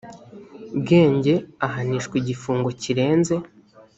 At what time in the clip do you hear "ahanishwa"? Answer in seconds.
1.65-2.15